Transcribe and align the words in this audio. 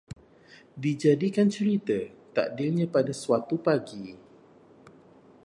Dijadikan 0.83 1.47
cerita, 1.55 1.93
takdirnya 2.35 2.85
pada 2.95 3.13
suatu 3.23 3.53
pagi 3.67 4.05